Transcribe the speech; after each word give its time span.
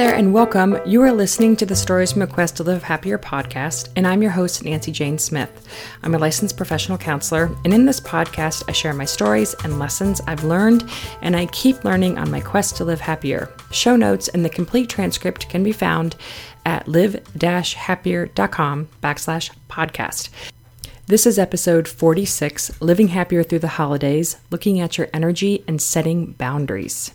there, 0.00 0.14
and 0.14 0.32
welcome. 0.32 0.80
You 0.86 1.02
are 1.02 1.12
listening 1.12 1.56
to 1.56 1.66
the 1.66 1.76
Stories 1.76 2.12
from 2.12 2.22
a 2.22 2.26
Quest 2.26 2.56
to 2.56 2.62
Live 2.62 2.82
Happier 2.82 3.18
podcast, 3.18 3.90
and 3.96 4.06
I'm 4.06 4.22
your 4.22 4.30
host, 4.30 4.64
Nancy 4.64 4.90
Jane 4.90 5.18
Smith. 5.18 5.68
I'm 6.02 6.14
a 6.14 6.18
licensed 6.18 6.56
professional 6.56 6.96
counselor, 6.96 7.54
and 7.66 7.74
in 7.74 7.84
this 7.84 8.00
podcast, 8.00 8.62
I 8.66 8.72
share 8.72 8.94
my 8.94 9.04
stories 9.04 9.54
and 9.62 9.78
lessons 9.78 10.22
I've 10.26 10.42
learned, 10.42 10.88
and 11.20 11.36
I 11.36 11.44
keep 11.44 11.84
learning 11.84 12.16
on 12.16 12.30
my 12.30 12.40
quest 12.40 12.78
to 12.78 12.84
live 12.86 13.00
happier. 13.00 13.50
Show 13.72 13.94
notes 13.94 14.28
and 14.28 14.42
the 14.42 14.48
complete 14.48 14.88
transcript 14.88 15.50
can 15.50 15.62
be 15.62 15.72
found 15.72 16.16
at 16.64 16.88
live-happier.com 16.88 18.88
backslash 19.02 19.50
podcast. 19.68 20.30
This 21.08 21.26
is 21.26 21.38
episode 21.38 21.86
46 21.86 22.80
Living 22.80 23.08
Happier 23.08 23.42
Through 23.42 23.58
the 23.58 23.68
Holidays, 23.68 24.38
looking 24.50 24.80
at 24.80 24.96
your 24.96 25.08
energy 25.12 25.62
and 25.68 25.82
setting 25.82 26.32
boundaries. 26.32 27.12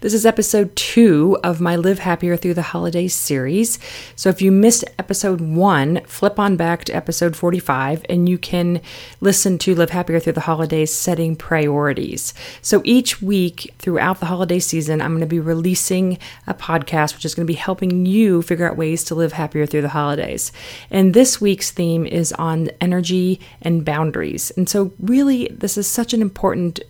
This 0.00 0.14
is 0.14 0.24
episode 0.26 0.74
two 0.74 1.38
of 1.44 1.60
my 1.60 1.76
Live 1.76 1.98
Happier 1.98 2.36
Through 2.36 2.54
the 2.54 2.62
Holidays 2.62 3.14
series. 3.14 3.78
So 4.16 4.28
if 4.30 4.40
you 4.40 4.50
missed 4.50 4.84
episode 4.98 5.40
one, 5.40 6.00
flip 6.06 6.38
on 6.38 6.56
back 6.56 6.84
to 6.84 6.92
episode 6.92 7.36
45 7.36 8.04
and 8.08 8.28
you 8.28 8.38
can 8.38 8.80
listen 9.20 9.58
to 9.58 9.74
Live 9.74 9.90
Happier 9.90 10.18
Through 10.18 10.32
the 10.32 10.40
Holidays 10.40 10.92
setting 10.92 11.36
priorities. 11.36 12.34
So 12.62 12.80
each 12.82 13.22
week 13.22 13.74
throughout 13.78 14.20
the 14.20 14.26
holiday 14.26 14.58
season, 14.58 15.00
I'm 15.00 15.10
going 15.10 15.20
to 15.20 15.26
be 15.26 15.38
releasing 15.38 16.18
a 16.46 16.54
podcast 16.54 17.14
which 17.14 17.24
is 17.24 17.34
going 17.34 17.46
to 17.46 17.52
be 17.52 17.58
helping 17.58 18.06
you 18.06 18.42
figure 18.42 18.68
out 18.68 18.76
ways 18.76 19.04
to 19.04 19.14
live 19.14 19.34
happier 19.34 19.66
through 19.66 19.82
the 19.82 19.90
holidays. 19.90 20.50
And 20.90 21.14
this 21.14 21.40
week's 21.40 21.70
theme 21.70 22.06
is 22.06 22.32
on 22.32 22.70
energy 22.80 23.38
and 23.62 23.84
boundaries. 23.84 24.50
And 24.56 24.68
so, 24.68 24.92
really, 24.98 25.46
this 25.48 25.76
is 25.76 25.86
such 25.86 26.14
an 26.14 26.22
important 26.22 26.80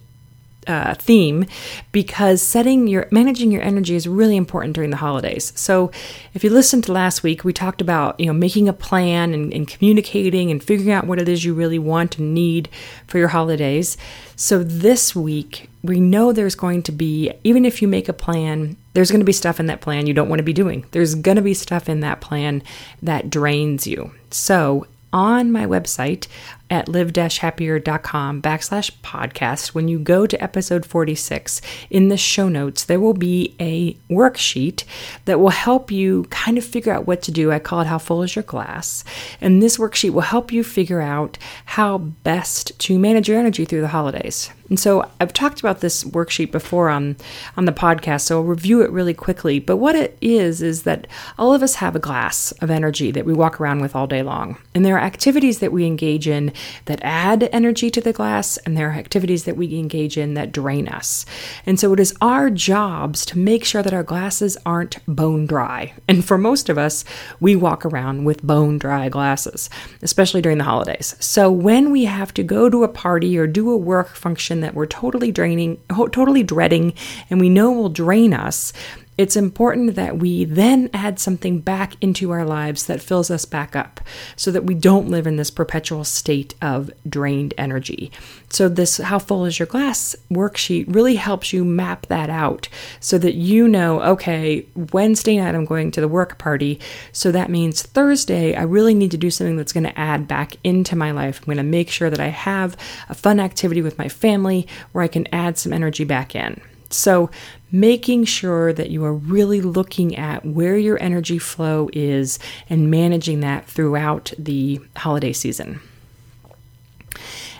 uh, 0.70 0.95
theme 0.95 1.45
because 1.92 2.41
setting 2.41 2.87
your 2.87 3.09
managing 3.10 3.51
your 3.51 3.62
energy 3.62 3.97
is 3.97 4.06
really 4.06 4.37
important 4.37 4.74
during 4.74 4.91
the 4.91 4.96
holidays. 4.96 5.52
So, 5.57 5.90
if 6.32 6.45
you 6.45 6.51
listened 6.51 6.85
to 6.85 6.93
last 6.93 7.23
week, 7.23 7.45
we 7.45 7.52
talked 7.52 7.80
about 7.80 8.18
you 8.18 8.26
know 8.26 8.32
making 8.32 8.68
a 8.68 8.73
plan 8.73 9.35
and, 9.35 9.52
and 9.52 9.66
communicating 9.68 10.51
and 10.51 10.63
figuring 10.63 10.93
out 10.93 11.07
what 11.07 11.21
it 11.21 11.29
is 11.29 11.45
you 11.45 11.52
really 11.52 11.79
want 11.79 12.18
and 12.18 12.32
need 12.35 12.68
for 13.07 13.18
your 13.18 13.29
holidays. 13.29 13.96
So 14.37 14.63
this 14.63 15.15
week, 15.15 15.68
we 15.82 16.01
know 16.01 16.32
there's 16.32 16.54
going 16.54 16.82
to 16.85 16.93
be 16.93 17.30
even 17.45 17.66
if 17.66 17.82
you 17.82 17.88
make 17.88 18.09
a 18.09 18.15
plan, 18.15 18.76
there's 18.95 19.10
going 19.10 19.21
to 19.21 19.26
be 19.26 19.32
stuff 19.32 19.60
in 19.60 19.66
that 19.66 19.82
plan 19.82 20.07
you 20.07 20.15
don't 20.15 20.29
want 20.29 20.38
to 20.38 20.45
be 20.45 20.52
doing. 20.52 20.87
There's 20.93 21.15
going 21.15 21.37
to 21.37 21.43
be 21.43 21.54
stuff 21.54 21.88
in 21.88 22.01
that 22.01 22.21
plan 22.21 22.63
that 23.02 23.29
drains 23.29 23.87
you. 23.87 24.13
So 24.30 24.87
on 25.13 25.51
my 25.51 25.66
website 25.66 26.27
at 26.71 26.89
live-happier.com 26.89 28.41
backslash 28.41 28.91
podcast. 29.03 29.69
When 29.69 29.89
you 29.89 29.99
go 29.99 30.27
to 30.27 30.43
episode 30.43 30.87
46 30.87 31.61
in 31.91 32.09
the 32.09 32.16
show 32.16 32.49
notes 32.49 32.85
there 32.85 33.01
will 33.01 33.15
be 33.15 33.55
a 33.59 33.95
worksheet 34.09 34.85
that 35.25 35.41
will 35.41 35.51
help 35.51 35.91
you 35.91 36.25
kind 36.31 36.59
of 36.59 36.65
figure 36.65 36.93
out 36.93 37.07
what 37.07 37.23
to 37.23 37.33
do. 37.33 37.51
I 37.51 37.59
call 37.59 37.81
it 37.81 37.87
how 37.87 37.99
full 37.99 38.23
is 38.23 38.37
your 38.37 38.45
glass? 38.45 39.05
And 39.41 39.63
this 39.63 39.79
worksheet 39.79 40.11
will 40.11 40.21
help 40.23 40.53
you 40.53 40.63
figure 40.63 41.01
out 41.01 41.38
how 41.65 41.99
best 41.99 42.79
to 42.81 42.99
manage 42.99 43.29
your 43.29 43.38
energy 43.38 43.65
through 43.65 43.81
the 43.81 43.88
holidays 43.88 44.51
and 44.71 44.79
so 44.79 45.07
I've 45.21 45.32
talked 45.32 45.60
about 45.60 45.80
this 45.80 46.04
worksheet 46.04 46.52
before 46.52 46.88
on 46.88 47.16
on 47.57 47.65
the 47.65 47.73
podcast, 47.73 48.23
so 48.23 48.38
I'll 48.38 48.45
review 48.45 48.82
it 48.82 48.90
really 48.90 49.13
quickly. 49.13 49.59
But 49.59 49.76
what 49.76 49.96
it 49.96 50.16
is 50.21 50.63
is 50.63 50.85
that 50.85 51.09
all 51.38 51.52
of 51.52 51.63
us 51.63 51.74
have 51.76 51.96
a 51.96 52.01
glass 52.01 52.52
of 52.52 52.71
energy 52.71 53.10
that 53.10 53.26
we 53.26 53.35
walk 53.35 53.60
around 53.60 53.80
with 53.80 53.96
all 53.96 54.07
day 54.07 54.23
long. 54.23 54.57
And 54.74 54.87
there 54.87 54.96
are 54.96 55.01
activities 55.01 55.59
that 55.59 55.73
we 55.73 55.85
engage 55.85 56.29
in 56.29 56.52
that 56.85 57.01
add 57.02 57.48
energy 57.52 57.91
to 57.91 58.01
the 58.01 58.13
glass, 58.13 58.57
and 58.59 58.76
there 58.76 58.91
are 58.91 58.95
activities 58.95 59.45
that 59.45 59.57
we 59.57 59.76
engage 59.76 60.16
in 60.16 60.35
that 60.35 60.52
drain 60.52 60.88
us. 60.88 61.26
And 61.66 61.79
so 61.79 61.93
it 61.93 62.01
is 62.01 62.15
our 62.21 62.48
jobs 62.48 63.26
to 63.26 63.38
make 63.38 63.65
sure 63.65 63.82
that 63.82 63.95
our 63.95 64.04
glasses 64.04 64.56
aren't 64.65 65.04
bone 65.06 65.47
dry. 65.47 65.94
And 66.09 66.25
for 66.25 66.38
most 66.38 66.69
of 66.69 66.78
us, 66.78 67.04
we 67.41 67.56
walk 67.56 67.84
around 67.84 68.25
with 68.25 68.44
bone 68.44 68.78
dry 68.78 69.09
glasses, 69.09 69.69
especially 70.00 70.42
during 70.42 70.58
the 70.58 70.64
holidays. 70.64 71.16
So 71.19 71.50
when 71.50 71.91
we 71.91 72.04
have 72.04 72.32
to 72.34 72.44
go 72.44 72.70
to 72.70 72.84
a 72.84 72.88
party 72.88 73.37
or 73.37 73.48
do 73.48 73.69
a 73.70 73.76
work 73.76 74.14
function 74.14 74.59
that 74.60 74.75
we're 74.75 74.87
totally 74.87 75.32
draining, 75.32 75.81
totally 75.88 76.43
dreading, 76.43 76.94
and 77.28 77.41
we 77.41 77.48
know 77.48 77.71
will 77.72 77.88
drain 77.88 78.32
us, 78.34 78.72
it's 79.20 79.36
important 79.36 79.97
that 79.97 80.16
we 80.16 80.47
then 80.47 80.88
add 80.94 81.19
something 81.19 81.60
back 81.60 81.92
into 82.00 82.31
our 82.31 82.42
lives 82.42 82.86
that 82.86 83.03
fills 83.03 83.31
us 83.31 83.44
back 83.44 83.76
up 83.76 84.00
so 84.34 84.50
that 84.50 84.64
we 84.64 84.75
don't 84.75 85.10
live 85.10 85.26
in 85.26 85.36
this 85.36 85.50
perpetual 85.50 86.04
state 86.04 86.54
of 86.62 86.91
drained 87.06 87.53
energy. 87.58 88.10
So, 88.48 88.66
this 88.66 88.97
How 88.97 89.19
Full 89.19 89.44
is 89.44 89.58
Your 89.58 89.66
Glass 89.66 90.16
worksheet 90.32 90.86
really 90.88 91.16
helps 91.16 91.53
you 91.53 91.66
map 91.66 92.06
that 92.06 92.31
out 92.31 92.70
so 92.98 93.19
that 93.19 93.34
you 93.34 93.69
know, 93.69 94.00
okay, 94.00 94.64
Wednesday 94.75 95.37
night 95.37 95.54
I'm 95.54 95.66
going 95.66 95.91
to 95.91 96.00
the 96.00 96.08
work 96.08 96.38
party. 96.38 96.81
So 97.12 97.31
that 97.31 97.50
means 97.50 97.82
Thursday 97.82 98.54
I 98.54 98.62
really 98.62 98.94
need 98.94 99.10
to 99.10 99.19
do 99.19 99.31
something 99.31 99.58
that's 99.58 99.75
going 99.75 99.84
to 99.84 100.00
add 100.00 100.28
back 100.28 100.56
into 100.64 100.97
my 100.97 101.10
life. 101.10 101.41
I'm 101.41 101.44
going 101.44 101.58
to 101.58 101.62
make 101.62 101.91
sure 101.91 102.08
that 102.08 102.20
I 102.20 102.28
have 102.28 102.75
a 103.10 103.14
fun 103.14 103.38
activity 103.38 103.82
with 103.82 103.98
my 103.98 104.08
family 104.08 104.66
where 104.92 105.04
I 105.04 105.08
can 105.08 105.26
add 105.31 105.58
some 105.58 105.75
energy 105.75 106.04
back 106.04 106.34
in. 106.34 106.58
So, 106.90 107.30
making 107.72 108.24
sure 108.24 108.72
that 108.72 108.90
you 108.90 109.04
are 109.04 109.14
really 109.14 109.60
looking 109.60 110.16
at 110.16 110.44
where 110.44 110.76
your 110.76 111.00
energy 111.00 111.38
flow 111.38 111.88
is 111.92 112.40
and 112.68 112.90
managing 112.90 113.40
that 113.40 113.66
throughout 113.66 114.32
the 114.36 114.80
holiday 114.96 115.32
season. 115.32 115.80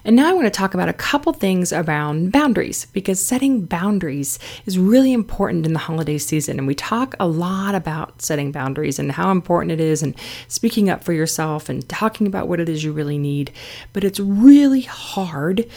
And 0.05 0.17
now 0.17 0.31
I 0.31 0.33
want 0.33 0.47
to 0.47 0.51
talk 0.51 0.73
about 0.75 0.89
a 0.89 0.95
couple 0.95 1.33
things 1.33 1.73
around 1.73 2.33
boundaries 2.33 2.87
because 2.87 3.25
setting 3.25 3.67
boundaries 3.67 4.39
is 4.65 4.79
really 4.79 5.13
important 5.13 5.67
in 5.67 5.75
the 5.75 5.79
holiday 5.79 6.17
season. 6.19 6.59
And 6.59 6.67
we 6.67 6.75
talk 6.75 7.15
a 7.21 7.29
lot 7.29 7.75
about 7.75 8.23
setting 8.23 8.51
boundaries 8.51 8.99
and 8.99 9.13
how 9.13 9.31
important 9.31 9.73
it 9.73 9.81
is 9.81 10.03
and 10.03 10.15
speaking 10.49 10.89
up 10.89 11.05
for 11.05 11.13
yourself 11.13 11.69
and 11.69 11.87
talking 11.89 12.27
about 12.27 12.49
what 12.49 12.61
it 12.61 12.69
is 12.69 12.83
you 12.83 12.93
really 12.93 13.19
need. 13.19 13.53
But 13.93 14.05
it's 14.05 14.19
really 14.19 14.83
hard 14.83 15.69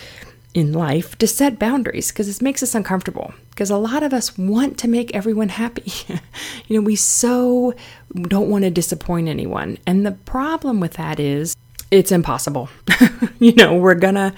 in 0.53 0.71
life 0.71 1.17
to 1.17 1.27
set 1.27 1.57
boundaries 1.57 2.11
because 2.11 2.29
it 2.29 2.41
makes 2.41 2.61
us 2.61 2.75
uncomfortable. 2.75 3.33
Because 3.49 3.69
a 3.69 3.77
lot 3.77 4.03
of 4.03 4.13
us 4.13 4.37
want 4.37 4.77
to 4.79 4.87
make 4.87 5.13
everyone 5.15 5.49
happy. 5.49 5.91
you 6.67 6.79
know, 6.79 6.81
we 6.81 6.95
so 6.95 7.73
don't 8.13 8.49
want 8.49 8.63
to 8.63 8.69
disappoint 8.69 9.27
anyone. 9.27 9.77
And 9.85 10.05
the 10.05 10.11
problem 10.11 10.79
with 10.79 10.93
that 10.93 11.19
is 11.19 11.55
it's 11.91 12.11
impossible. 12.11 12.69
you 13.39 13.53
know, 13.53 13.75
we're 13.75 13.95
gonna 13.95 14.33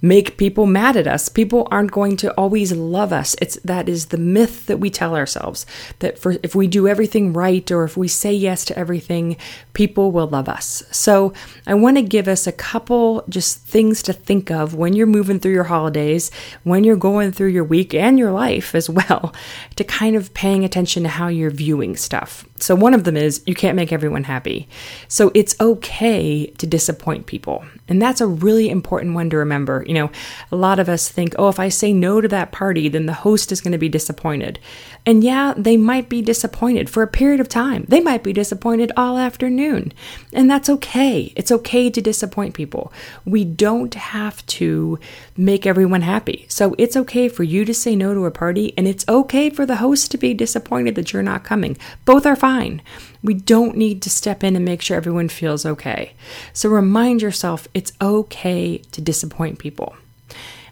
make 0.00 0.36
people 0.36 0.66
mad 0.66 0.96
at 0.96 1.06
us. 1.06 1.28
People 1.28 1.66
aren't 1.70 1.90
going 1.90 2.16
to 2.18 2.32
always 2.34 2.72
love 2.72 3.12
us. 3.12 3.34
It's 3.40 3.56
that 3.64 3.88
is 3.88 4.06
the 4.06 4.18
myth 4.18 4.66
that 4.66 4.78
we 4.78 4.90
tell 4.90 5.16
ourselves 5.16 5.66
that 5.98 6.18
for 6.18 6.36
if 6.42 6.54
we 6.54 6.66
do 6.66 6.86
everything 6.86 7.32
right 7.32 7.70
or 7.70 7.84
if 7.84 7.96
we 7.96 8.08
say 8.08 8.32
yes 8.32 8.64
to 8.66 8.78
everything, 8.78 9.36
people 9.72 10.10
will 10.10 10.28
love 10.28 10.48
us. 10.48 10.82
So, 10.90 11.32
I 11.66 11.74
want 11.74 11.96
to 11.96 12.02
give 12.02 12.28
us 12.28 12.46
a 12.46 12.52
couple 12.52 13.24
just 13.28 13.58
things 13.66 14.02
to 14.04 14.12
think 14.12 14.50
of 14.50 14.74
when 14.74 14.94
you're 14.94 15.06
moving 15.06 15.40
through 15.40 15.52
your 15.52 15.64
holidays, 15.64 16.30
when 16.64 16.84
you're 16.84 16.96
going 16.96 17.32
through 17.32 17.48
your 17.48 17.64
week 17.64 17.94
and 17.94 18.18
your 18.18 18.32
life 18.32 18.74
as 18.74 18.88
well, 18.88 19.34
to 19.76 19.84
kind 19.84 20.16
of 20.16 20.32
paying 20.34 20.64
attention 20.64 21.02
to 21.02 21.08
how 21.08 21.28
you're 21.28 21.50
viewing 21.50 21.96
stuff. 21.96 22.47
So, 22.60 22.74
one 22.74 22.94
of 22.94 23.04
them 23.04 23.16
is 23.16 23.42
you 23.46 23.54
can't 23.54 23.76
make 23.76 23.92
everyone 23.92 24.24
happy. 24.24 24.68
So, 25.08 25.30
it's 25.34 25.54
okay 25.60 26.46
to 26.46 26.66
disappoint 26.66 27.26
people. 27.26 27.64
And 27.88 28.00
that's 28.02 28.20
a 28.20 28.26
really 28.26 28.68
important 28.68 29.14
one 29.14 29.30
to 29.30 29.36
remember. 29.36 29.84
You 29.86 29.94
know, 29.94 30.10
a 30.52 30.56
lot 30.56 30.78
of 30.78 30.88
us 30.88 31.08
think, 31.08 31.34
oh, 31.38 31.48
if 31.48 31.58
I 31.58 31.68
say 31.68 31.92
no 31.92 32.20
to 32.20 32.28
that 32.28 32.52
party, 32.52 32.88
then 32.88 33.06
the 33.06 33.12
host 33.12 33.50
is 33.50 33.60
going 33.60 33.72
to 33.72 33.78
be 33.78 33.88
disappointed. 33.88 34.58
And 35.06 35.24
yeah, 35.24 35.54
they 35.56 35.76
might 35.76 36.08
be 36.08 36.20
disappointed 36.20 36.90
for 36.90 37.02
a 37.02 37.06
period 37.06 37.40
of 37.40 37.48
time. 37.48 37.86
They 37.88 38.00
might 38.00 38.22
be 38.22 38.32
disappointed 38.32 38.92
all 38.96 39.16
afternoon. 39.16 39.92
And 40.32 40.50
that's 40.50 40.68
okay. 40.68 41.32
It's 41.34 41.52
okay 41.52 41.88
to 41.88 42.00
disappoint 42.00 42.54
people. 42.54 42.92
We 43.24 43.44
don't 43.44 43.94
have 43.94 44.44
to 44.46 44.98
make 45.36 45.66
everyone 45.66 46.02
happy. 46.02 46.44
So 46.48 46.74
it's 46.76 46.96
okay 46.96 47.28
for 47.28 47.42
you 47.42 47.64
to 47.64 47.72
say 47.72 47.96
no 47.96 48.12
to 48.12 48.26
a 48.26 48.30
party, 48.30 48.74
and 48.76 48.86
it's 48.86 49.08
okay 49.08 49.48
for 49.50 49.64
the 49.64 49.76
host 49.76 50.10
to 50.10 50.18
be 50.18 50.34
disappointed 50.34 50.94
that 50.96 51.12
you're 51.12 51.22
not 51.22 51.44
coming. 51.44 51.76
Both 52.04 52.26
are 52.26 52.36
fine. 52.36 52.47
We 53.22 53.34
don't 53.34 53.76
need 53.76 54.02
to 54.02 54.10
step 54.10 54.42
in 54.44 54.56
and 54.56 54.64
make 54.64 54.82
sure 54.82 54.96
everyone 54.96 55.28
feels 55.28 55.66
okay. 55.66 56.12
So 56.52 56.68
remind 56.68 57.22
yourself 57.22 57.68
it's 57.74 57.92
okay 58.00 58.78
to 58.78 59.00
disappoint 59.00 59.58
people. 59.58 59.96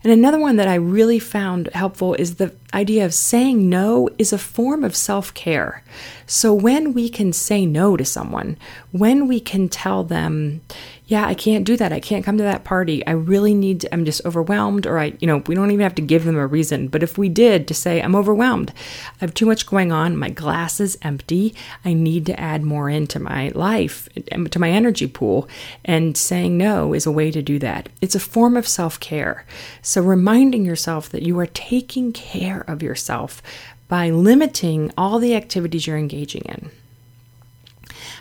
And 0.07 0.13
another 0.13 0.39
one 0.39 0.55
that 0.57 0.69
I 0.69 0.77
really 0.77 1.19
found 1.19 1.69
helpful 1.75 2.15
is 2.15 2.37
the 2.37 2.55
idea 2.73 3.05
of 3.05 3.13
saying 3.13 3.69
no 3.69 4.09
is 4.19 4.33
a 4.33 4.39
form 4.39 4.85
of 4.85 4.95
self 4.95 5.35
care. 5.35 5.83
So 6.27 6.55
when 6.55 6.93
we 6.93 7.09
can 7.09 7.33
say 7.33 7.67
no 7.67 7.97
to 7.97 8.05
someone, 8.05 8.57
when 8.93 9.27
we 9.27 9.41
can 9.41 9.69
tell 9.69 10.05
them, 10.05 10.61
yeah, 11.09 11.25
I 11.25 11.35
can't 11.35 11.65
do 11.65 11.77
that. 11.77 11.93
I 11.93 12.01
can't 12.01 12.25
come 12.25 12.37
to 12.37 12.43
that 12.43 12.65
party. 12.65 13.07
I 13.07 13.13
really 13.13 13.55
need 13.55 13.83
to, 13.83 13.95
I'm 13.95 14.05
just 14.05 14.25
overwhelmed, 14.25 14.87
or 14.87 14.99
I, 14.99 15.15
you 15.21 15.29
know, 15.29 15.39
we 15.47 15.55
don't 15.55 15.71
even 15.71 15.85
have 15.85 15.95
to 15.97 16.03
give 16.03 16.25
them 16.25 16.37
a 16.37 16.49
reason. 16.49 16.89
But 16.89 17.05
if 17.05 17.17
we 17.17 17.29
did 17.29 17.69
to 17.69 17.75
say, 17.75 18.03
I'm 18.03 18.17
overwhelmed, 18.17 18.73
I 18.77 19.19
have 19.21 19.33
too 19.33 19.47
much 19.47 19.67
going 19.67 19.93
on, 19.93 20.17
my 20.17 20.31
glass 20.31 20.81
is 20.81 20.99
empty, 21.03 21.55
I 21.85 21.93
need 21.93 22.27
to 22.27 22.41
add 22.41 22.65
more 22.65 22.91
into 22.91 23.21
my 23.21 23.51
life, 23.55 24.09
to 24.51 24.59
my 24.59 24.71
energy 24.71 25.07
pool. 25.07 25.49
And 25.85 26.17
saying 26.17 26.59
no 26.59 26.93
is 26.93 27.07
a 27.07 27.13
way 27.13 27.31
to 27.31 27.41
do 27.41 27.61
that. 27.61 27.89
It's 28.01 28.17
a 28.17 28.21
form 28.21 28.57
of 28.57 28.67
self 28.67 28.99
care. 28.99 29.45
So 29.83 30.03
reminding 30.03 30.65
yourself 30.65 31.09
that 31.11 31.23
you 31.23 31.39
are 31.39 31.47
taking 31.47 32.13
care 32.13 32.63
of 32.63 32.83
yourself 32.83 33.43
by 33.87 34.11
limiting 34.11 34.93
all 34.99 35.21
the 35.21 35.37
activities 35.37 35.87
you're 35.87 35.97
engaging 35.97 36.43
in. 36.47 36.71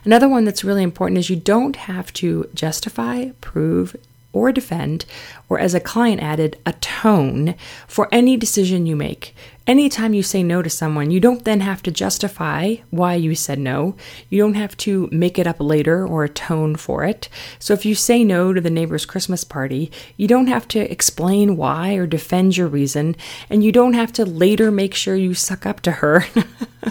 Another 0.05 0.29
one 0.29 0.45
that's 0.45 0.63
really 0.63 0.83
important 0.83 1.17
is 1.17 1.29
you 1.31 1.35
don't 1.35 1.75
have 1.75 2.13
to 2.13 2.47
justify, 2.53 3.31
prove, 3.41 3.95
or 4.35 4.51
defend, 4.51 5.05
or 5.47 5.57
as 5.57 5.73
a 5.73 5.79
client 5.79 6.21
added, 6.21 6.57
atone 6.65 7.55
for 7.87 8.09
any 8.11 8.35
decision 8.35 8.85
you 8.85 8.95
make. 8.95 9.33
Anytime 9.65 10.13
you 10.13 10.21
say 10.21 10.43
no 10.43 10.61
to 10.61 10.69
someone, 10.69 11.09
you 11.09 11.19
don't 11.19 11.45
then 11.45 11.61
have 11.61 11.81
to 11.83 11.91
justify 11.91 12.75
why 12.91 13.15
you 13.15 13.33
said 13.33 13.57
no. 13.57 13.95
You 14.29 14.39
don't 14.39 14.53
have 14.53 14.77
to 14.77 15.09
make 15.11 15.39
it 15.39 15.47
up 15.47 15.55
later 15.59 16.05
or 16.05 16.23
atone 16.23 16.75
for 16.75 17.03
it. 17.03 17.29
So 17.57 17.73
if 17.73 17.85
you 17.85 17.95
say 17.95 18.23
no 18.23 18.53
to 18.53 18.61
the 18.61 18.69
neighbor's 18.69 19.05
Christmas 19.07 19.43
party, 19.43 19.91
you 20.17 20.27
don't 20.27 20.47
have 20.47 20.67
to 20.69 20.91
explain 20.91 21.57
why 21.57 21.93
or 21.95 22.05
defend 22.05 22.57
your 22.57 22.67
reason, 22.67 23.15
and 23.49 23.63
you 23.63 23.71
don't 23.71 23.93
have 23.93 24.13
to 24.13 24.25
later 24.25 24.69
make 24.69 24.93
sure 24.93 25.15
you 25.15 25.33
suck 25.33 25.65
up 25.65 25.79
to 25.81 25.93
her 25.93 26.25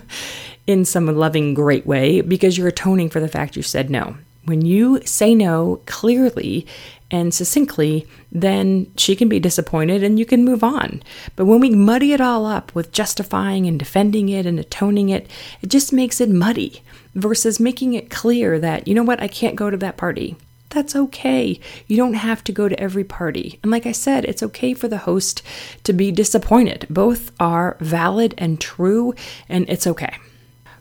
in 0.67 0.85
some 0.85 1.07
loving, 1.07 1.55
great 1.55 1.87
way 1.87 2.23
because 2.23 2.57
you're 2.57 2.69
atoning 2.69 3.11
for 3.11 3.21
the 3.21 3.29
fact 3.29 3.55
you 3.55 3.63
said 3.63 3.91
no. 3.91 4.17
When 4.45 4.65
you 4.65 5.01
say 5.05 5.35
no 5.35 5.81
clearly 5.87 6.67
and 7.11 7.33
succinctly, 7.33 8.07
then 8.33 8.93
she 8.97 9.15
can 9.15 9.29
be 9.29 9.39
disappointed 9.39 10.03
and 10.03 10.19
you 10.19 10.27
can 10.27 10.45
move 10.45 10.65
on. 10.65 11.03
But 11.37 11.47
when 11.47 11.61
we 11.61 11.71
muddy 11.71 12.13
it 12.13 12.21
all 12.21 12.45
up 12.45 12.75
with 12.75 12.93
justifying 12.93 13.67
and 13.67 13.79
defending 13.79 14.29
it 14.29 14.47
and 14.47 14.59
atoning 14.59 15.09
it, 15.09 15.31
it 15.63 15.69
just 15.69 15.93
makes 15.93 16.21
it 16.21 16.29
muddy 16.29 16.83
versus 17.15 17.61
making 17.61 17.95
it 17.95 18.11
clear 18.11 18.59
that, 18.59 18.89
you 18.89 18.95
know 18.95 19.03
what, 19.03 19.23
I 19.23 19.29
can't 19.29 19.57
go 19.57 19.71
to 19.71 19.77
that 19.77 19.97
party. 19.97 20.37
That's 20.71 20.97
okay. 20.97 21.61
You 21.87 21.97
don't 21.97 22.15
have 22.15 22.43
to 22.45 22.53
go 22.53 22.69
to 22.69 22.81
every 22.81 23.05
party. 23.05 23.61
And 23.63 23.71
like 23.71 23.87
I 23.87 23.93
said, 23.93 24.25
it's 24.25 24.43
okay 24.43 24.75
for 24.75 24.89
the 24.89 24.99
host 24.99 25.41
to 25.85 25.93
be 25.93 26.11
disappointed. 26.11 26.87
Both 26.91 27.31
are 27.39 27.77
valid 27.79 28.35
and 28.39 28.61
true, 28.61 29.15
and 29.49 29.67
it's 29.69 29.87
okay. 29.87 30.17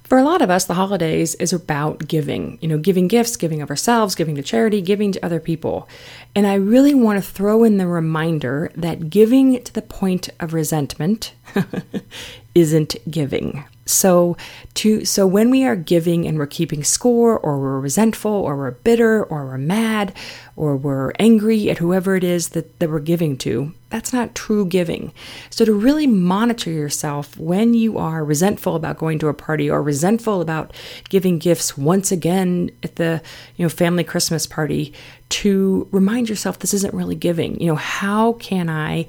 For 0.04 0.18
a 0.18 0.24
lot 0.24 0.42
of 0.42 0.50
us, 0.50 0.66
the 0.66 0.74
holidays 0.74 1.34
is 1.36 1.54
about 1.54 2.08
giving, 2.08 2.58
you 2.62 2.68
know, 2.68 2.78
giving 2.78 3.08
gifts, 3.08 3.38
giving 3.38 3.62
of 3.62 3.70
ourselves, 3.70 4.16
giving 4.16 4.36
to 4.36 4.44
charity, 4.44 4.82
giving 4.82 5.12
to 5.14 5.26
other 5.26 5.40
people. 5.40 5.88
And 6.36 6.46
I 6.46 6.56
really 6.56 6.94
want 6.94 7.24
to 7.24 7.30
throw 7.30 7.64
in 7.64 7.78
the 7.78 7.88
reminder 7.88 8.70
that 8.76 9.10
giving 9.10 9.64
to 9.64 9.74
the 9.74 9.82
point 9.82 10.30
of 10.40 10.54
resentment 10.54 11.34
isn't 12.56 12.98
giving. 13.10 13.64
So 13.86 14.38
to 14.76 15.04
so 15.04 15.28
when 15.28 15.50
we 15.50 15.66
are 15.66 15.76
giving 15.76 16.26
and 16.26 16.38
we're 16.38 16.46
keeping 16.46 16.84
score 16.84 17.38
or 17.38 17.60
we're 17.60 17.80
resentful 17.80 18.32
or 18.32 18.56
we're 18.56 18.72
bitter 18.72 19.24
or 19.24 19.46
we're 19.46 19.58
mad 19.58 20.14
or 20.56 20.78
we're 20.78 21.12
angry 21.20 21.70
at 21.70 21.80
whoever 21.80 22.16
it 22.16 22.24
is 22.24 22.50
that, 22.50 22.80
that 22.80 22.90
we're 22.90 23.00
giving 23.00 23.38
to, 23.38 23.74
that's 23.90 24.14
not 24.14 24.36
true 24.36 24.66
giving. 24.66 25.12
So 25.50 25.66
to 25.66 25.74
really 25.74 26.08
monitor 26.08 26.70
yourself 26.70 27.38
when 27.38 27.74
you 27.74 27.98
are 27.98 28.24
resentful 28.24 28.76
about 28.76 28.98
going 28.98 29.20
to 29.20 29.28
a 29.28 29.34
party 29.34 29.70
or 29.70 29.82
resentful 29.82 30.42
about 30.42 30.72
giving 31.10 31.40
gifts 31.40 31.78
once 31.78 32.12
again 32.12 32.72
at 32.84 32.96
the 32.96 33.22
you 33.58 33.66
know 33.66 33.70
family 33.70 34.04
Christmas 34.04 34.48
party, 34.48 34.94
to 35.30 35.88
remind 35.92 36.30
yourself 36.30 36.60
this 36.60 36.74
isn't 36.74 36.94
really 36.94 37.16
giving. 37.16 37.60
You 37.60 37.68
know, 37.68 37.76
how 37.76 38.34
can 38.34 38.70
I 38.70 39.08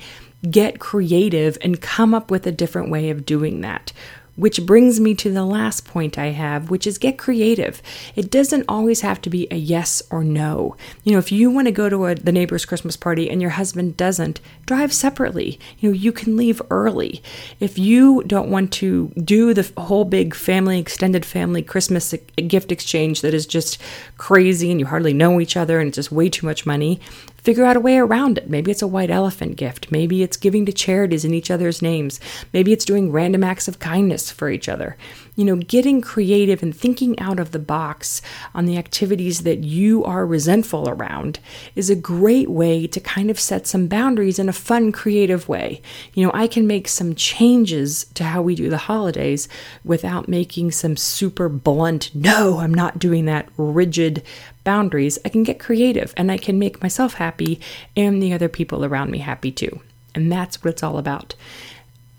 get 0.51 0.79
creative 0.79 1.59
and 1.63 1.81
come 1.81 2.13
up 2.15 2.31
with 2.31 2.47
a 2.47 2.53
different 2.53 2.91
way 2.91 3.11
of 3.11 3.25
doing 3.25 3.61
that? 3.61 3.93
Which 4.37 4.67
brings 4.67 4.99
me 4.99 5.15
to 5.15 5.33
the 5.33 5.45
last 5.45 5.85
point 5.87 6.19
I 6.19 6.27
have, 6.27 6.71
which 6.71 6.87
is 6.87 6.99
get 6.99 7.19
creative. 7.19 7.81
It 8.17 8.31
doesn't 8.31 8.65
always 8.69 9.03
have 9.03 9.21
to 9.23 9.31
be 9.31 9.47
a 9.51 9.57
yes 9.57 10.03
or 10.11 10.25
no. 10.25 10.77
You 11.05 11.13
know, 11.13 11.19
if 11.19 11.31
you 11.31 11.51
want 11.51 11.69
to 11.69 11.73
go 11.73 11.89
to 11.89 12.07
a, 12.07 12.15
the 12.15 12.33
neighbor's 12.33 12.65
Christmas 12.65 12.97
party 12.97 13.31
and 13.31 13.41
your 13.41 13.53
husband 13.53 13.97
doesn't, 13.97 14.41
drive 14.67 14.93
separately. 14.93 15.59
You 15.79 15.91
know, 15.91 15.95
you 15.95 16.11
can 16.11 16.37
leave 16.37 16.61
early. 16.71 17.23
If 17.61 17.79
you 17.79 18.23
don't 18.27 18.51
want 18.51 18.73
to 18.75 19.13
do 19.23 19.55
the 19.55 19.71
whole 19.81 20.05
big 20.05 20.35
family, 20.35 20.79
extended 20.79 21.25
family 21.25 21.63
Christmas 21.63 22.15
gift 22.37 22.73
exchange 22.73 23.21
that 23.21 23.35
is 23.35 23.47
just 23.47 23.81
crazy 24.19 24.71
and 24.71 24.81
you 24.81 24.87
hardly 24.87 25.13
know 25.13 25.41
each 25.41 25.57
other 25.57 25.79
and 25.79 25.89
it's 25.89 25.97
just 25.97 26.13
way 26.13 26.29
too 26.29 26.47
much 26.47 26.67
money, 26.67 27.01
Figure 27.45 27.67
out 27.67 27.77
a 27.77 27.81
way 27.81 27.99
around 27.99 28.39
it. 28.39 28.49
Maybe 28.49 28.71
it's 28.71 28.81
a 28.81 28.87
white 28.87 29.11
elephant 29.11 29.57
gift. 29.57 29.93
Maybe 29.93 30.23
it's 30.23 30.39
giving 30.39 30.65
to 30.65 30.73
charities 30.73 31.27
in 31.27 31.35
each 31.35 31.51
other's 31.51 31.83
names. 31.83 32.19
Maybe 32.55 32.73
it's 32.73 32.87
doing 32.87 33.13
random 33.13 33.45
acts 33.45 33.69
of 33.69 33.79
kindness 33.79 34.31
for 34.31 34.49
each 34.49 34.67
other. 34.67 34.97
You 35.37 35.45
know, 35.45 35.57
getting 35.57 36.01
creative 36.01 36.63
and 36.63 36.75
thinking 36.75 37.19
out 37.19 37.41
of 37.41 37.51
the 37.51 37.59
box 37.59 38.23
on 38.55 38.67
the 38.67 38.77
activities 38.77 39.43
that 39.43 39.65
you 39.65 40.05
are 40.05 40.25
resentful 40.25 40.89
around 40.89 41.41
is 41.75 41.91
a 41.91 41.97
great 41.97 42.49
way 42.49 42.87
to 42.87 43.01
kind 43.01 43.31
of 43.31 43.41
set 43.41 43.67
some 43.67 43.89
boundaries 43.89 44.39
in 44.39 44.49
a 44.49 44.53
fun, 44.53 44.93
creative 44.93 45.49
way. 45.49 45.83
You 46.13 46.25
know, 46.25 46.31
I 46.33 46.47
can 46.47 46.67
make 46.67 46.87
some 46.87 47.17
changes 47.17 48.07
to 48.15 48.25
how 48.25 48.43
we 48.43 48.55
do 48.55 48.69
the 48.69 48.79
holidays 48.79 49.49
without 49.85 50.29
making 50.29 50.71
some 50.71 50.97
super 50.97 51.49
blunt, 51.49 52.15
no, 52.15 52.59
I'm 52.59 52.75
not 52.75 53.01
doing 53.01 53.25
that 53.25 53.49
rigid 53.57 54.23
boundaries, 54.63 55.19
I 55.25 55.29
can 55.29 55.43
get 55.43 55.59
creative 55.59 56.15
and 56.17 56.31
I 56.31 56.39
can 56.39 56.59
make 56.59 56.83
myself 56.83 57.15
happy 57.15 57.61
and 57.97 58.23
the 58.23 58.33
other 58.33 58.49
people 58.49 58.85
around 58.85 59.11
me 59.11 59.19
happy 59.19 59.51
too. 59.51 59.81
And 60.15 60.31
that's 60.31 60.63
what 60.63 60.71
it's 60.71 60.83
all 60.83 60.97
about. 60.97 61.35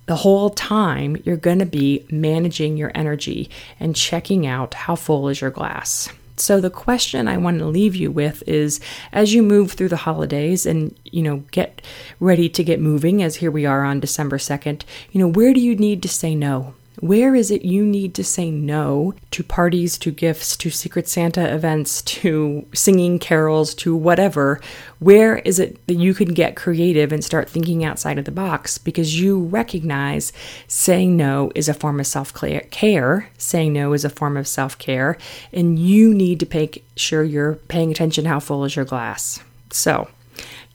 The 0.05 0.17
whole 0.17 0.51
time, 0.51 1.17
you're 1.25 1.35
going 1.35 1.59
to 1.59 1.65
be 1.65 2.05
managing 2.11 2.77
your 2.77 2.91
energy 2.93 3.49
and 3.79 3.95
checking 3.95 4.45
out 4.45 4.73
how 4.73 4.95
full 4.95 5.29
is 5.29 5.41
your 5.41 5.49
glass. 5.49 6.09
So 6.37 6.59
the 6.59 6.69
question 6.69 7.27
I 7.27 7.37
want 7.37 7.59
to 7.59 7.65
leave 7.65 7.95
you 7.95 8.11
with 8.11 8.43
is 8.45 8.79
as 9.11 9.33
you 9.33 9.41
move 9.41 9.71
through 9.71 9.89
the 9.89 9.95
holidays 9.95 10.65
and 10.65 10.93
you 11.05 11.23
know 11.23 11.37
get 11.51 11.81
ready 12.19 12.49
to 12.49 12.63
get 12.63 12.81
moving 12.81 13.23
as 13.23 13.37
here 13.37 13.51
we 13.51 13.65
are 13.65 13.83
on 13.83 14.01
December 14.01 14.37
2nd, 14.37 14.83
you 15.11 15.19
know 15.19 15.29
where 15.29 15.53
do 15.53 15.61
you 15.61 15.75
need 15.75 16.03
to 16.03 16.09
say 16.09 16.35
no? 16.35 16.73
Where 17.05 17.35
is 17.35 17.51
it 17.51 17.63
you 17.63 17.85
need 17.85 18.15
to 18.15 18.23
say 18.23 18.49
no 18.49 19.13
to 19.29 19.43
parties, 19.43 19.99
to 19.99 20.09
gifts, 20.09 20.57
to 20.57 20.71
Secret 20.71 21.07
Santa 21.07 21.53
events, 21.53 22.01
to 22.23 22.65
singing 22.73 23.19
carols, 23.19 23.75
to 23.75 23.95
whatever? 23.95 24.59
Where 24.97 25.37
is 25.37 25.59
it 25.59 25.85
that 25.85 25.97
you 25.97 26.15
can 26.15 26.33
get 26.33 26.55
creative 26.55 27.11
and 27.11 27.23
start 27.23 27.47
thinking 27.47 27.85
outside 27.85 28.17
of 28.17 28.25
the 28.25 28.31
box 28.31 28.79
because 28.79 29.19
you 29.19 29.39
recognize 29.39 30.33
saying 30.67 31.15
no 31.15 31.51
is 31.53 31.69
a 31.69 31.75
form 31.75 31.99
of 31.99 32.07
self 32.07 32.33
care, 32.33 33.29
saying 33.37 33.73
no 33.73 33.93
is 33.93 34.03
a 34.03 34.09
form 34.09 34.35
of 34.35 34.47
self 34.47 34.75
care, 34.79 35.15
and 35.53 35.77
you 35.77 36.11
need 36.11 36.39
to 36.39 36.47
make 36.51 36.83
sure 36.95 37.21
you're 37.21 37.55
paying 37.67 37.91
attention 37.91 38.25
how 38.25 38.39
full 38.39 38.65
is 38.65 38.75
your 38.75 38.85
glass. 38.85 39.39
So, 39.69 40.07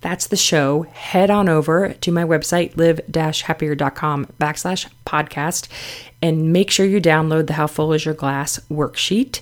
that's 0.01 0.29
the 0.29 0.37
show. 0.37 0.83
Head 0.83 1.31
on 1.31 1.49
over 1.49 1.95
to 1.95 2.13
my 2.13 2.25
website, 2.25 2.77
live-happier.com 2.77 4.27
backslash 4.41 4.89
podcast, 5.07 5.69
and 6.23 6.53
make 6.53 6.71
sure 6.71 6.87
you 6.87 7.01
download 7.01 7.47
the 7.47 7.55
How 7.55 7.67
Full 7.67 7.93
Is 7.93 8.05
Your 8.05 8.15
Glass 8.15 8.59
worksheet. 8.71 9.41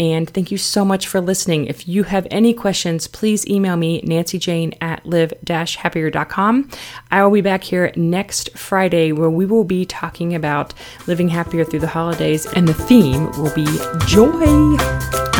And 0.00 0.30
thank 0.30 0.52
you 0.52 0.58
so 0.58 0.84
much 0.84 1.08
for 1.08 1.20
listening. 1.20 1.66
If 1.66 1.88
you 1.88 2.04
have 2.04 2.28
any 2.30 2.54
questions, 2.54 3.08
please 3.08 3.44
email 3.48 3.76
me, 3.76 4.00
nancyjane 4.02 4.76
at 4.80 5.04
live-happier.com. 5.04 6.70
I 7.10 7.24
will 7.24 7.32
be 7.32 7.40
back 7.40 7.64
here 7.64 7.92
next 7.96 8.56
Friday 8.56 9.10
where 9.10 9.28
we 9.28 9.44
will 9.44 9.64
be 9.64 9.84
talking 9.84 10.36
about 10.36 10.72
living 11.08 11.30
happier 11.30 11.64
through 11.64 11.80
the 11.80 11.88
holidays, 11.88 12.46
and 12.46 12.68
the 12.68 12.74
theme 12.74 13.32
will 13.32 13.52
be 13.56 13.66
joy. 14.06 14.76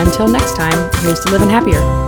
Until 0.00 0.26
next 0.26 0.56
time, 0.56 0.90
here's 1.02 1.20
to 1.20 1.30
living 1.30 1.50
happier. 1.50 2.07